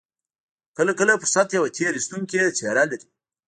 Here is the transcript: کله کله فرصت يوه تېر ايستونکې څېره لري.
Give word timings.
کله 0.77 0.91
کله 0.99 1.13
فرصت 1.21 1.47
يوه 1.57 1.69
تېر 1.77 1.91
ايستونکې 1.97 2.41
څېره 2.57 2.83
لري. 2.91 3.07